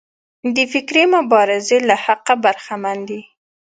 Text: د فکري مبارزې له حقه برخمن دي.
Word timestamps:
د 0.55 0.57
فکري 0.73 1.03
مبارزې 1.15 1.77
له 1.89 1.95
حقه 2.03 2.33
برخمن 2.45 2.97
دي. 3.09 3.21